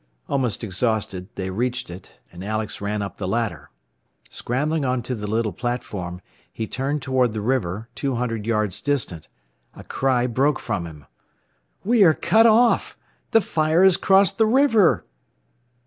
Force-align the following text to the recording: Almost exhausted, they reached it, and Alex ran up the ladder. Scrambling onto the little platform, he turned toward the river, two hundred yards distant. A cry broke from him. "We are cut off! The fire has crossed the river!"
Almost 0.27 0.63
exhausted, 0.63 1.27
they 1.35 1.51
reached 1.51 1.91
it, 1.91 2.19
and 2.31 2.43
Alex 2.43 2.81
ran 2.81 3.03
up 3.03 3.17
the 3.17 3.27
ladder. 3.27 3.69
Scrambling 4.31 4.83
onto 4.83 5.13
the 5.13 5.27
little 5.29 5.51
platform, 5.53 6.21
he 6.51 6.65
turned 6.65 7.03
toward 7.03 7.33
the 7.33 7.39
river, 7.41 7.87
two 7.93 8.15
hundred 8.15 8.47
yards 8.47 8.81
distant. 8.81 9.29
A 9.75 9.83
cry 9.83 10.25
broke 10.25 10.57
from 10.57 10.87
him. 10.87 11.05
"We 11.83 12.03
are 12.03 12.15
cut 12.15 12.47
off! 12.47 12.97
The 13.29 13.41
fire 13.41 13.83
has 13.83 13.95
crossed 13.95 14.39
the 14.39 14.47
river!" 14.47 15.05